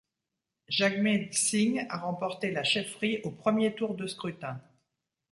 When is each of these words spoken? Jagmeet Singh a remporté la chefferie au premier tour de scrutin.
Jagmeet 0.67 1.31
Singh 1.35 1.85
a 1.87 1.99
remporté 1.99 2.49
la 2.49 2.63
chefferie 2.63 3.19
au 3.23 3.29
premier 3.29 3.75
tour 3.75 3.93
de 3.93 4.07
scrutin. 4.07 4.59